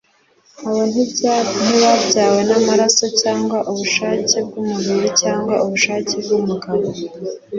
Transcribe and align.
Abo 0.67 0.81
ntibabyawe 1.57 2.39
n'amaraso 2.49 3.05
cyangwa 3.21 3.57
ubushake 3.71 4.37
bw'umubiri 4.47 5.07
cyangwa 5.21 5.53
ubushake 5.65 6.13
bw'umugabo, 6.23 6.87